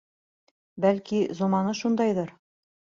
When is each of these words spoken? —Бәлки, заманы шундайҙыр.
—Бәлки, 0.87 1.21
заманы 1.43 1.77
шундайҙыр. 1.85 2.39